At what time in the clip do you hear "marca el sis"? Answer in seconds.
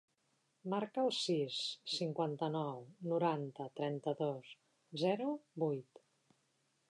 0.73-1.57